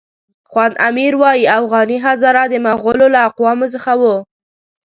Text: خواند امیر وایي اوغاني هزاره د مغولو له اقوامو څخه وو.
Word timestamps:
خواند 0.49 0.75
امیر 0.89 1.13
وایي 1.21 1.45
اوغاني 1.57 1.97
هزاره 2.05 2.43
د 2.49 2.53
مغولو 2.67 3.07
له 3.13 3.19
اقوامو 3.29 3.67
څخه 3.75 3.91
وو. 4.01 4.15